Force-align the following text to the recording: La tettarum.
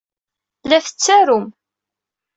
La 0.71 0.77
tettarum. 0.85 1.45